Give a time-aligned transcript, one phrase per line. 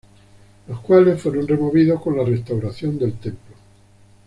[0.67, 3.53] Los cuales fueron removidos con la restauración del templo.